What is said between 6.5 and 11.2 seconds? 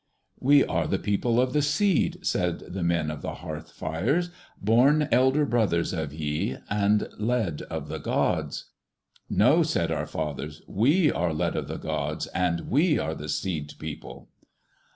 and led of the gods." "No," said our fathers, "we